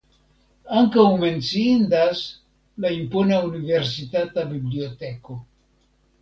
Ankaŭ 0.79 1.03
menciindas 1.23 2.21
la 2.85 2.91
impona 2.97 3.37
universitata 3.51 4.47
biblioteko. 4.55 5.39